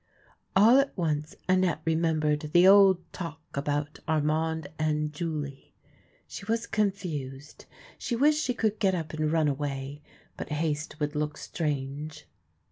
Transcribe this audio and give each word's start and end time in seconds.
All 0.55 0.79
at 0.79 0.97
once 0.97 1.35
Annette 1.47 1.83
remembered 1.85 2.49
the 2.55 2.67
old 2.67 3.01
talk 3.13 3.39
about 3.53 3.99
Armand 4.07 4.65
and 4.79 5.13
Julie. 5.13 5.75
She 6.25 6.43
was 6.45 6.65
confused. 6.65 7.65
She 7.99 8.15
wished 8.15 8.43
she 8.43 8.55
could 8.55 8.79
get 8.79 8.95
up 8.95 9.13
and 9.13 9.31
run 9.31 9.47
away; 9.47 10.01
but 10.37 10.49
haste 10.49 10.99
would 10.99 11.13
look 11.15 11.37
strange. 11.37 12.25